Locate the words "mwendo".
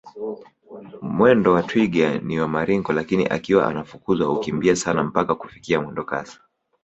1.15-1.49